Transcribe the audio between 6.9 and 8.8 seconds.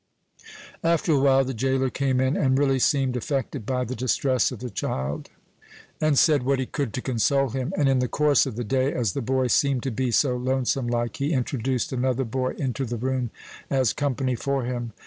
to console him; and in the course of the